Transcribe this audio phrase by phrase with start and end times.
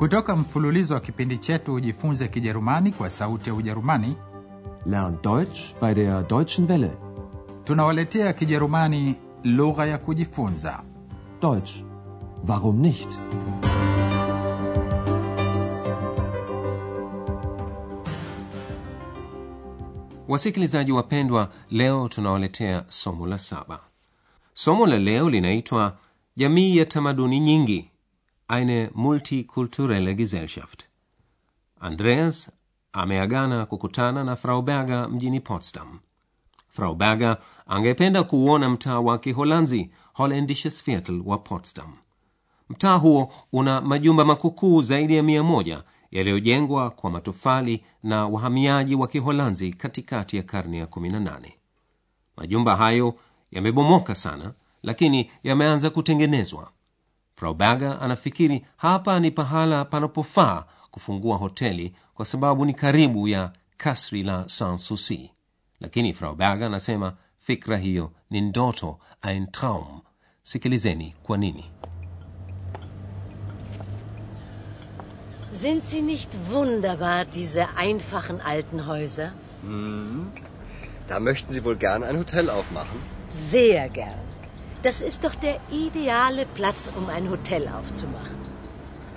[0.00, 4.16] Kutoka mfululizo wa kipindi chetu Ujifunze Kijerumani kwa Sauti ya Ujerumani,
[4.86, 6.90] Lern Deutsch bei der Deutschen Welle.
[7.64, 9.14] tunawaletea Kijerumani
[9.44, 10.82] lugha ya kujifunza.
[11.42, 11.70] Deutsch.
[12.48, 13.08] Warum nicht?
[20.28, 23.80] Wasikilizaji wapendwa, leo tunawaletea somo la saba.
[24.54, 25.96] Somo la leo linaitwa
[26.36, 27.89] jamii ya tamaduni nyingi,
[28.50, 30.84] eine multikulturelle Gesellschaft.
[31.80, 32.50] Andreas
[32.92, 36.00] ameagana kukutana na Frau Berger mjini Potsdam.
[36.68, 37.36] Frau Berger
[37.66, 41.92] angependa kuuona mtaa wa Kiholanzi, Holländisches Viertel wa Potsdam.
[42.68, 49.08] Mtaa huo una majumba makukuu zaidi ya mia moja yaliyojengwa kwa matofali na wahamiaji wa
[49.08, 51.52] Kiholanzi katikati ya karne ya 18.
[52.36, 53.14] Majumba hayo
[53.50, 56.70] yamebomoka sana, lakini yameanza kutengenezwa.
[57.40, 64.22] Frau Berger anafikiri hapa ni pahala panapofaa kufungua hoteli kwa sababu ni karibu ya kasri
[64.22, 65.30] la Sanssouci.
[65.80, 70.00] Lakini Frau Berger anasema fikra hiyo ni ndoto, ein Traum.
[70.42, 71.64] Sikilizeni kwa nini.
[75.52, 79.32] Sind sie nicht wunderbar, diese einfachen alten Häuser?
[81.08, 83.00] Da möchten Sie wohl gern ein Hotel aufmachen?
[83.28, 84.29] Sehr gern.
[84.82, 88.38] Das ist doch der ideale Platz, um ein Hotel aufzumachen.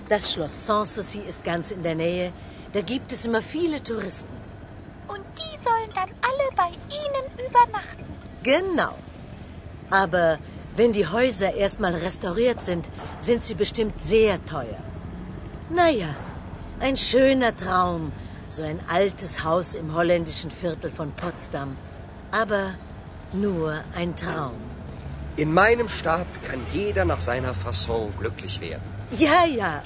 [0.09, 2.33] Das Schloss Sanssouci ist ganz in der Nähe.
[2.73, 4.33] Da gibt es immer viele Touristen.
[5.07, 6.69] Und die sollen dann alle bei
[7.01, 8.03] Ihnen übernachten.
[8.43, 8.93] Genau.
[9.89, 10.37] Aber
[10.75, 14.83] wenn die Häuser erstmal restauriert sind, sind sie bestimmt sehr teuer.
[15.69, 16.13] Naja,
[16.81, 18.11] ein schöner Traum,
[18.49, 21.77] so ein altes Haus im holländischen Viertel von Potsdam.
[22.31, 22.73] Aber
[23.31, 24.72] nur ein Traum.
[25.35, 28.83] In meinem Staat kann jeder nach seiner Fasson glücklich werden.
[29.17, 29.81] Ja, ja,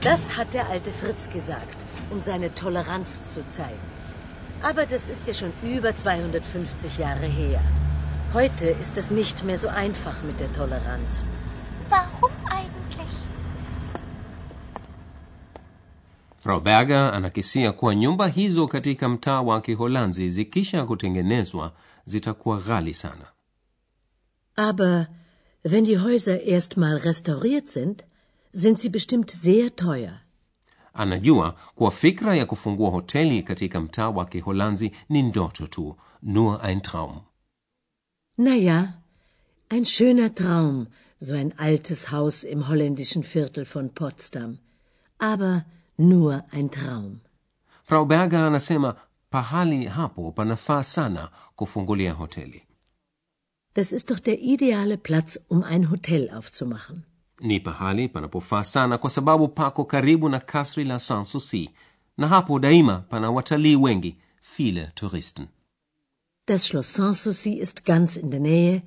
[0.00, 1.76] das hat der alte Fritz gesagt,
[2.10, 3.86] um seine Toleranz zu zeigen.
[4.62, 7.60] Aber das ist ja schon über 250 Jahre her.
[8.32, 11.24] Heute ist es nicht mehr so einfach mit der Toleranz.
[11.90, 13.12] Warum eigentlich?
[16.40, 21.72] Frau Berger anakisia kuwa nyumba hizo katika mtaa wa Kiholanzi zikisha kutengenezwa
[22.06, 23.31] zitakuwa ghali sana.
[24.56, 25.08] Aber
[25.62, 28.04] wenn die Häuser erstmal restauriert sind,
[28.52, 30.20] sind sie bestimmt sehr teuer.
[30.94, 36.82] Anajua kuwa fikra ya kufungua hoteli katika mtaa wa Kiholanzi ni ndoto tu, nur ein
[36.82, 37.20] Traum.
[38.36, 38.92] Naja,
[39.68, 40.86] ein schöner Traum,
[41.20, 44.58] so ein altes Haus im holländischen Viertel von Potsdam.
[45.18, 45.64] Aber
[45.98, 47.20] nur ein Traum.
[47.84, 48.96] Frau Berger anasema
[49.30, 52.62] pahali hapo panafaa sana kufungulia hoteli.
[53.74, 57.04] Das ist doch der ideale Platz, um ein Hotel aufzumachen.
[57.40, 61.70] Ni pahali panapofaa sana kwa sababu pako karibu na kasri la Sanssouci,
[62.16, 65.48] na hapo daima pana watalii wengi, viele Touristen.
[66.46, 68.82] Das Schloss Sanssouci ist ganz in der Nähe,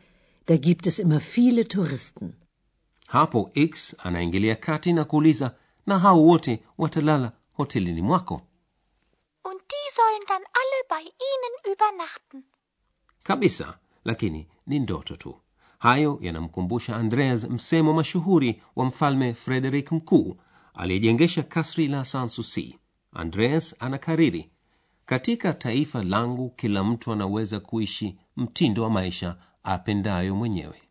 [0.45, 2.33] da gibt es immer viele Touristen.
[3.07, 8.41] Hapo X anaingilia kati na kuuliza, na hao wote watalala hotelini mwako?
[9.43, 12.43] Und die sollen dann alle bei Ihnen übernachten.
[13.23, 15.35] Kabisa, lakini ni ndoto tu.
[15.79, 20.37] Hayo yanamkumbusha Andreas msemo mashuhuri wa mfalme Frederick Mkuu
[20.73, 22.77] aliyejengesha kasri la Sanssouci.
[23.13, 24.49] Andreas anakariri,
[25.05, 30.81] katika taifa langu kila mtu anaweza kuishi mtindo wa maisha apendayo mwenyewe.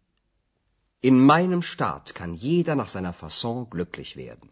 [1.03, 4.51] In meinem Staat kann jeder nach seiner Fasson glücklich werden.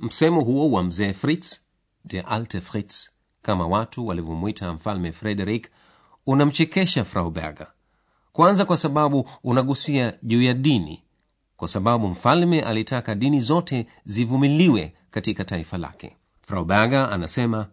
[0.00, 1.60] Msemo huo wa mzee Fritz,
[2.04, 3.10] der alte Fritz,
[3.42, 5.70] kama watu walivyomwita mfalme Frederick,
[6.26, 7.72] unamchekesha Frau Berger.
[8.32, 11.02] Kwanza kwa sababu unagusia juu ya dini,
[11.56, 16.16] kwa sababu mfalme alitaka dini zote zivumiliwe katika taifa lake.
[16.42, 17.68] Frau Berger anasema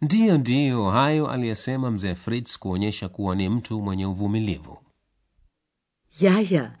[0.00, 4.78] ndiyo, ndiyo, hayo aliyesema mzee Fritz kuonyesha kuwa ni mtu mwenye uvumilivu.
[6.20, 6.72] Ja, ja,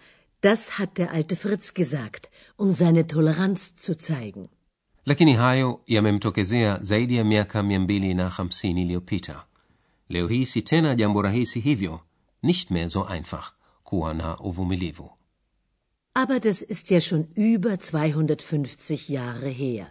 [0.42, 2.26] das hat der alte Fritz gesagt,
[2.58, 4.48] um seine Toleranz zu zeigen.
[5.06, 9.44] lakini hayo yamemtokezea zaidi ya miaka mia mbili na hamsini iliyopita
[10.08, 12.00] leo hii si tena jambo rahisi hivyo
[12.44, 13.46] nicht mehr so einfach
[13.84, 15.10] kuwa na uvumilivu
[16.16, 19.86] Aber das ist ja schon über 250 Jahre her.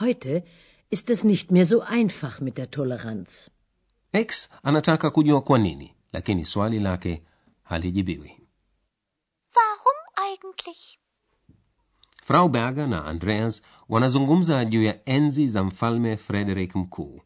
[0.00, 0.42] Heute
[0.90, 3.50] ist es nicht mehr so einfach mit der Toleranz.
[4.12, 7.22] x anataka kujua kwa nini lakini swali lake
[7.62, 8.32] halijibiwi
[9.56, 10.98] Warum eigentlich?
[12.24, 17.22] frau berger na andreas wanazungumza juu ya enzi za mfalme frederick mkuu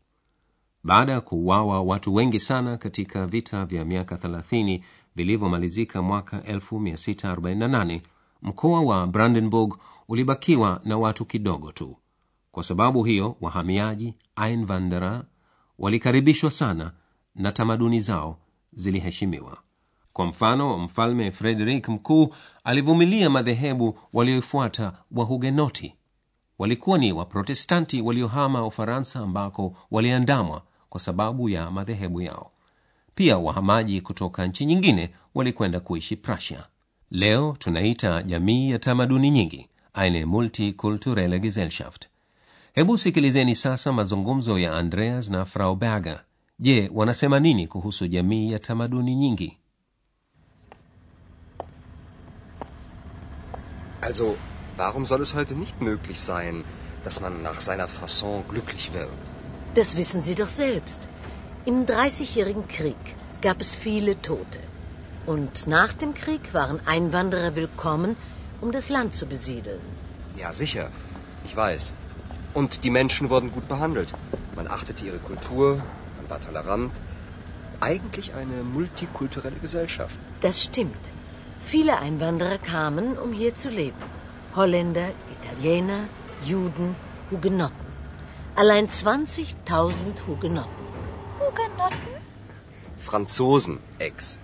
[0.84, 4.80] baada ya kuuawa watu wengi sana katika vita vya miaka 30
[5.16, 8.00] vilivyomalizika mwaka 1648
[8.42, 9.74] mkoa wa brandenburg
[10.08, 11.96] ulibakiwa na watu kidogo tu.
[12.52, 14.14] Kwa sababu hiyo wahamiaji
[14.44, 15.22] einwanderer
[15.78, 16.92] walikaribishwa sana
[17.34, 18.38] na tamaduni zao
[18.72, 19.58] ziliheshimiwa.
[20.12, 25.94] Kwa mfano mfalme frederik mkuu alivumilia madhehebu walioifuata wahugenoti.
[26.58, 32.50] Walikuwa ni waprotestanti waliohama ufaransa ambako waliandamwa kwa sababu ya madhehebu yao.
[33.14, 36.64] Pia wahamaji kutoka nchi nyingine walikwenda kuishi prussia.
[37.10, 42.06] Leo tunaita jamii ya tamaduni nyingi eine multikulturelle gesellschaft.
[42.72, 46.20] Hebu sikilizeni sasa mazungumzo ya andreas na frau berger.
[46.58, 49.58] Je wanasema nini kuhusu jamii ya tamaduni nyingi?
[54.00, 54.34] Also,
[54.78, 56.64] warum soll es heute nicht möglich sein,
[57.04, 59.31] dass man nach seiner Fasson glücklich wird?
[59.74, 61.08] Das wissen Sie doch selbst.
[61.64, 64.58] Im Dreißigjährigen Krieg gab es viele Tote.
[65.24, 68.16] Und nach dem Krieg waren Einwanderer willkommen,
[68.60, 69.80] um das Land zu besiedeln.
[70.36, 70.90] Ja, sicher.
[71.46, 71.94] Ich weiß.
[72.52, 74.12] Und die Menschen wurden gut behandelt.
[74.56, 75.76] Man achtete ihre Kultur,
[76.18, 76.92] man war tolerant.
[77.80, 80.18] Eigentlich eine multikulturelle Gesellschaft.
[80.42, 81.04] Das stimmt.
[81.64, 84.02] Viele Einwanderer kamen, um hier zu leben.
[84.54, 86.00] Holländer, Italiener,
[86.44, 86.94] Juden,
[87.30, 87.81] Hugenotten.
[88.54, 90.86] Allein 20.000 Hugenotten.
[91.40, 92.12] Hugenotten?
[92.98, 94.38] Franzosen, Ex.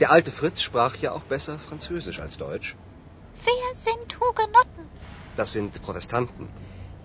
[0.00, 2.74] Der alte Fritz sprach ja auch besser Französisch als Deutsch.
[3.44, 4.84] Wer sind Hugenotten?
[5.36, 6.48] Das sind Protestanten.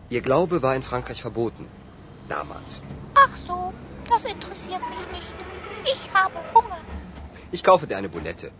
[0.09, 1.67] Ihr Glaube war in Frankreich verboten.
[2.27, 2.81] Damals.
[3.13, 3.71] Ach so,
[4.09, 5.35] das interessiert mich nicht.
[5.83, 6.79] Ich habe Hunger.
[7.51, 8.51] Ich kaufe dir eine Bulette.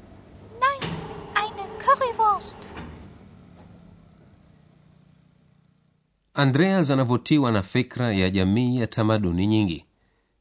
[6.35, 9.85] Andreas anavutiwa na fikra ya jamii ya tamaduni nyingi.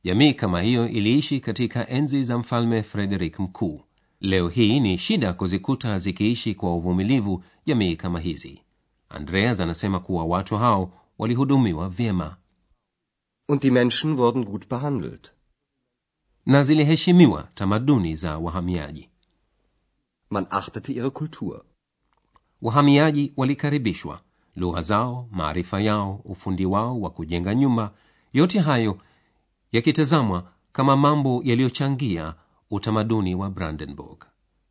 [0.04, 3.80] Jamii kama hiyo iliishi katika enzi za mfalme frederik mkuu.
[4.20, 8.62] Leo hii ni shida kuzikuta zikiishi kwa uvumilivu jamii kama hizi.
[9.08, 12.36] Andreas anasema kuwa watu hao walihudumiwa vyema.
[13.48, 15.30] Und die Menschen wurden gut behandelt.
[16.46, 19.08] na ziliheshimiwa tamaduni za wahamiaji.
[20.30, 21.64] Man achtete ihre Kultur.
[22.62, 24.20] wahamiaji walikaribishwa
[24.56, 27.92] lugha zao maarifa yao ufundi wao wa kujenga nyumba
[28.32, 28.98] yote hayo
[29.72, 32.34] yakitazamwa kama mambo yaliyochangia
[32.70, 34.24] utamaduni wa brandenburg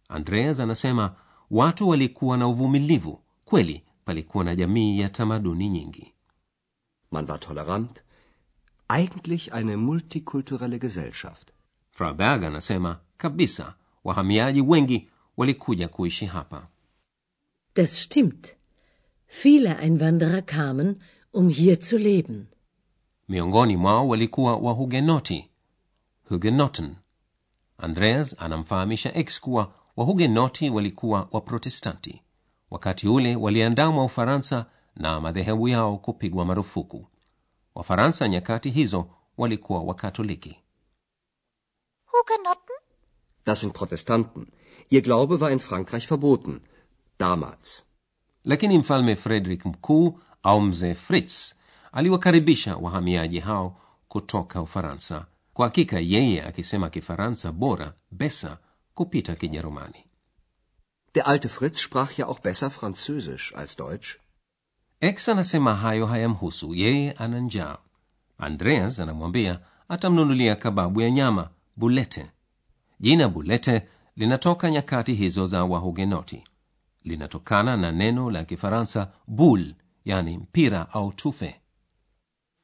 [0.09, 1.15] andreas anasema
[1.51, 6.13] watu walikuwa na uvumilivu kweli palikuwa na jamii ya tamaduni nyingi
[7.11, 8.03] Man war tolerant.
[8.89, 11.47] Eigentlich eine multikulturelle Gesellschaft.
[11.91, 15.07] fraberg anasema kabisa wahamiaji wengi
[15.37, 16.67] walikuja kuishi hapa
[17.75, 18.47] Das stimmt.
[19.41, 21.01] Viele Einwanderer kamen,
[21.31, 22.47] um hier zu leben.
[23.27, 25.49] miongoni mwao walikuwa wahugenoti
[26.29, 26.95] hugenotten
[27.77, 32.21] andreas anamfahamisha x kuwa wahugenoti walikuwa waprotestanti
[32.71, 34.65] wakati ule waliandamwa ufaransa
[34.95, 37.07] na madhehebu yao kupigwa marufuku
[37.75, 39.07] wafaransa nyakati hizo
[39.37, 40.59] walikuwa wakatoliki
[42.05, 42.75] Hugenotten?
[43.45, 44.47] Das sind Protestanten.
[44.89, 46.61] Ihr Glaube war in Frankreich verboten.
[47.19, 47.83] Damals.
[48.45, 51.53] Lakini mfalme frederick mkuu au mzee fritz
[51.91, 58.57] aliwakaribisha wahamiaji hao kutoka ufaransa kwa hakika yeye akisema kifaransa bora besa
[58.93, 60.05] kupita kijerumani.
[61.13, 64.17] Der alte Fritz sprach ja auch besser Französisch als Deutsch.
[65.01, 67.77] x anasema hayo hayamhusu yeye ana njaa.
[68.37, 69.59] Andreas anamwambia
[69.89, 72.31] atamnunulia kababu ya nyama bulete.
[72.99, 76.43] Jina bulete linatoka nyakati hizo za wahugenoti
[77.03, 79.73] linatokana na neno la kifaransa bul
[80.05, 81.59] yani mpira au tufe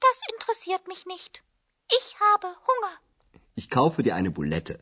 [0.01, 1.43] Das interessiert mich nicht.
[1.97, 2.99] Ich habe Hunger.
[3.55, 4.79] Ich kaufe dir eine Bulette.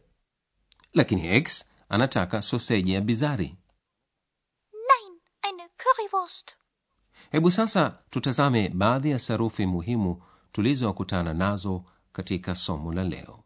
[0.93, 3.55] lakini x anataka soseji ya bizari
[4.73, 6.51] Nein, eine Currywurst.
[7.31, 13.43] hebu sasa tutazame baadhi ya sarufi muhimu tulizokutana nazo katika somo la leo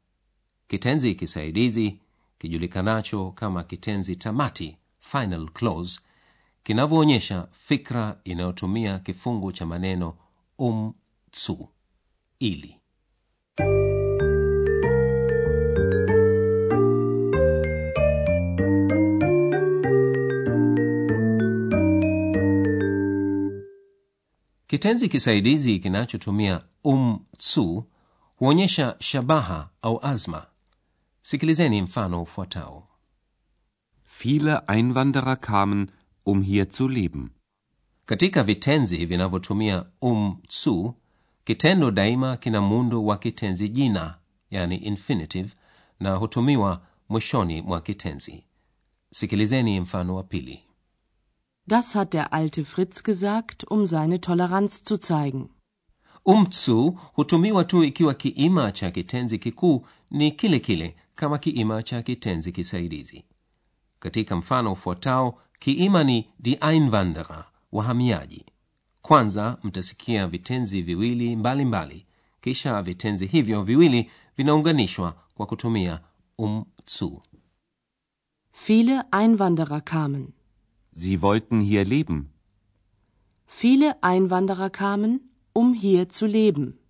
[0.68, 2.02] kitenzi kisaidizi
[2.38, 6.00] kijulikanacho kama kitenzi tamati final clause
[6.64, 10.14] kinavyoonyesha fikra inayotumia kifungu cha maneno
[10.58, 10.94] um
[11.32, 11.70] tsu
[12.40, 12.78] ili.
[24.68, 27.86] Kitenzi kisaidizi kinachotumia um tsu
[28.38, 30.46] huonyesha shabaha au azma.
[31.22, 32.88] Sikilizeni mfano ufuatao
[34.22, 35.92] Viele Einwanderer kamen,
[36.26, 37.30] um hier zu leben.
[38.06, 40.94] katika vitenzi vinavyotumia um tsu
[41.46, 44.18] kitendo daima kina muundo wa kitenzi jina
[44.50, 45.54] yani infinitive
[46.00, 48.44] na hutumiwa mwishoni mwa kitenzi
[49.14, 50.60] sikilizeni mfano wa pili
[51.68, 55.50] Das hat der alte Fritz gesagt, um seine Toleranz zu zeigen.
[56.26, 62.52] umtsu hutumiwa tu ikiwa kiima cha kitenzi kikuu ni kile kile kama kiima cha kitenzi
[62.52, 63.26] kisaidizi
[64.02, 68.46] katika mfano ufuatao kiima ni die einwanderer wahamiaji
[69.02, 72.06] kwanza mtasikia vitenzi viwili mbalimbali mbali.
[72.42, 76.00] kisha vitenzi hivyo viwili vinaunganishwa kwa kutumia
[76.38, 77.22] umzu
[78.66, 80.34] Viele Einwanderer kamen.
[80.94, 82.26] Sie wollten hier leben.
[83.48, 85.20] Viele Einwanderer kamen,
[85.54, 86.81] um hier zu leben.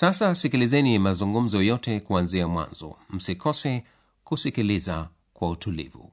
[0.00, 2.96] Sasa sikilizeni mazungumzo yote kuanzia mwanzo.
[3.10, 3.84] Msikose
[4.24, 6.07] kusikiliza kwa utulivu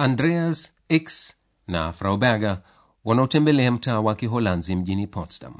[0.00, 1.34] andreas x
[1.66, 2.56] na frau berger
[3.04, 5.54] wanaotembelea mtaa wa kiholanzi mjini potsdam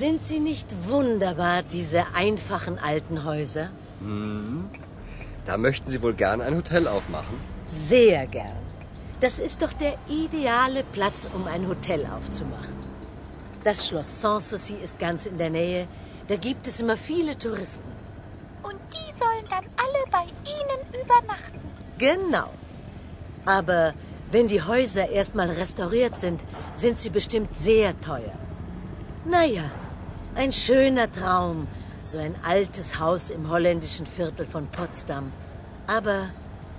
[0.00, 3.68] Sind sie nicht wunderbar, diese einfachen alten Häuser?
[5.46, 7.36] Da möchten Sie wohl gern ein Hotel aufmachen?
[7.66, 8.58] Sehr gern.
[9.20, 12.74] Das ist doch der ideale Platz, um ein Hotel aufzumachen.
[13.64, 15.88] Das Schloss Sanssouci ist ganz in der Nähe.
[16.28, 17.89] Da gibt es immer viele Touristen.
[21.10, 21.60] Übernachten.
[21.98, 22.48] Genau.
[23.44, 23.94] Aber
[24.30, 26.40] wenn die Häuser erstmal restauriert sind,
[26.74, 28.34] sind sie bestimmt sehr teuer.
[29.24, 29.70] Naja,
[30.34, 31.66] ein schöner Traum,
[32.04, 35.32] so ein altes Haus im holländischen Viertel von Potsdam.
[35.86, 36.30] Aber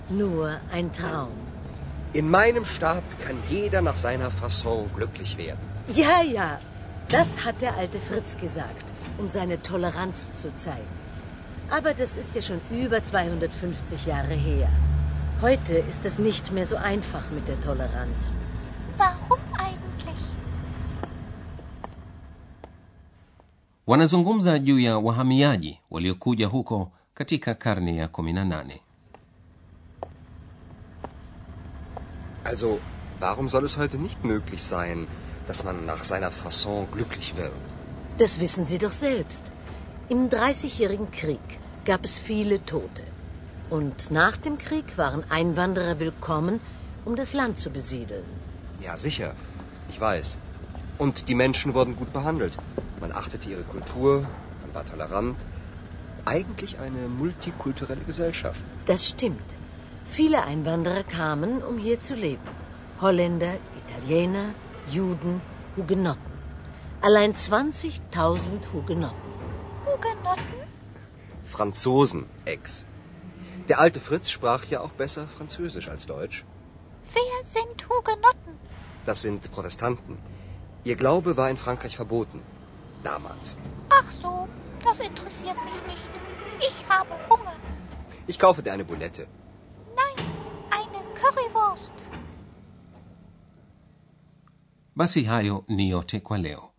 [0.09, 1.31] nur ein Traum.
[2.13, 5.59] In meinem Staat kann jeder nach seiner Fasson glücklich werden.
[5.89, 6.59] Ja, ja,
[7.09, 8.85] das hat der alte Fritz gesagt,
[9.17, 11.00] um seine Toleranz zu zeigen.
[11.71, 14.69] Aber das ist ja schon über 250 Jahre her.
[15.41, 18.31] Heute ist es nicht mehr so einfach mit der Toleranz.
[18.97, 20.21] Warum eigentlich?
[23.87, 28.79] wanazungumza juu ya wahamiaji waliokuja huko katika karne ya 18
[32.43, 32.79] Also,
[33.19, 35.07] warum soll es heute nicht möglich sein,
[35.47, 37.53] dass man nach seiner Fasson glücklich wird?
[38.17, 39.51] Das wissen Sie doch selbst.
[40.11, 41.39] Im Dreißigjährigen Krieg
[41.85, 43.03] gab es viele Tote.
[43.69, 46.59] Und nach dem Krieg waren Einwanderer willkommen,
[47.05, 48.25] um das Land zu besiedeln.
[48.81, 49.33] Ja, sicher.
[49.89, 50.37] Ich weiß.
[50.97, 52.57] Und die Menschen wurden gut behandelt.
[52.99, 54.27] Man achtete ihre Kultur,
[54.63, 55.37] man war tolerant.
[56.25, 58.65] Eigentlich eine multikulturelle Gesellschaft.
[58.87, 59.49] Das stimmt.
[60.11, 62.49] Viele Einwanderer kamen, um hier zu leben.
[62.99, 64.47] Holländer, Italiener,
[64.89, 65.39] Juden,
[65.77, 66.33] Hugenotten.
[66.99, 69.30] Allein 20.000 Hugenotten.
[69.85, 70.61] Hugenotten?
[71.43, 72.85] Franzosen, Ex.
[73.69, 76.45] Der alte Fritz sprach ja auch besser Französisch als Deutsch.
[77.13, 78.53] Wer sind Hugenotten?
[79.05, 80.17] Das sind Protestanten.
[80.83, 82.41] Ihr Glaube war in Frankreich verboten.
[83.03, 83.55] Damals.
[83.89, 84.47] Ach so,
[84.83, 86.11] das interessiert mich nicht.
[86.59, 87.55] Ich habe Hunger.
[88.27, 89.27] Ich kaufe dir eine Bulette.
[89.95, 90.25] Nein,
[90.69, 91.91] eine Currywurst.
[94.95, 96.70] basi hayo ni yote kwa leo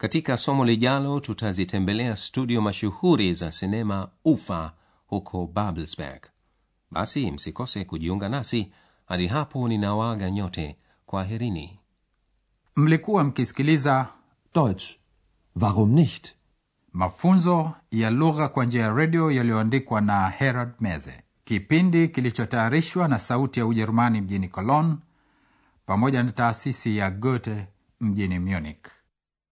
[0.00, 4.72] katika somo lijalo tutazitembelea studio mashuhuri za sinema ufa
[5.06, 6.22] huko babelsberg.
[6.90, 8.72] Basi msikose kujiunga nasi.
[9.06, 10.76] Hadi hapo ninawaaga nyote.
[11.06, 11.78] Kwa herini
[12.76, 14.08] mlikuwa mkisikiliza
[14.54, 14.84] Deutsch.
[15.60, 16.34] Warum nicht?
[16.92, 21.22] mafunzo ya lugha kwa njia ya redio yaliyoandikwa na herald meze.
[21.44, 24.96] Kipindi kilichotayarishwa na sauti ya ujerumani mjini cologne
[25.86, 27.68] pamoja na taasisi ya goethe
[28.00, 28.99] mjini munich